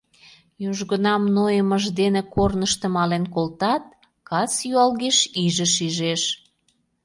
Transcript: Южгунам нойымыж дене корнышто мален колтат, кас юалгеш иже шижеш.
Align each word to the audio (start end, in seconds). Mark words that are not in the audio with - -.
Южгунам 0.69 1.23
нойымыж 1.35 1.83
дене 1.99 2.21
корнышто 2.33 2.87
мален 2.95 3.23
колтат, 3.35 3.83
кас 4.29 4.51
юалгеш 4.75 5.17
иже 5.43 5.67
шижеш. 5.75 6.23